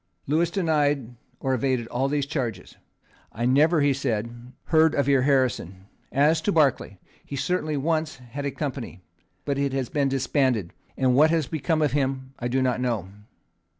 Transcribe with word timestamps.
Lewis 0.25 0.49
denied 0.49 1.13
or 1.39 1.53
evaded 1.53 1.85
all 1.89 2.07
these 2.07 2.25
charges. 2.25 2.75
"I 3.31 3.45
never," 3.45 3.81
he 3.81 3.93
said, 3.93 4.51
"heard 4.63 4.95
of 4.95 5.07
your 5.07 5.21
Harrison. 5.21 5.85
As 6.11 6.41
to 6.41 6.51
Barclay, 6.51 6.97
he 7.23 7.35
certainly 7.35 7.77
once 7.77 8.15
had 8.15 8.43
a 8.43 8.49
company; 8.49 9.03
but 9.45 9.59
it 9.59 9.73
has 9.73 9.89
been 9.89 10.09
disbanded; 10.09 10.73
and 10.97 11.13
what 11.13 11.29
has 11.29 11.45
become 11.45 11.83
of 11.83 11.91
him 11.91 12.33
I 12.39 12.47
do 12.47 12.63
not 12.63 12.81
know. 12.81 13.09